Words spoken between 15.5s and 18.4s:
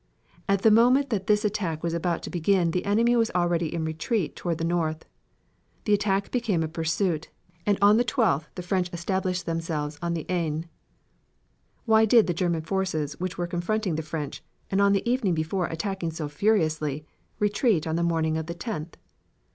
attacking so furiously, retreat on the morning